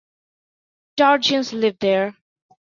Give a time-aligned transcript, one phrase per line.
[0.97, 2.15] Dargins live there.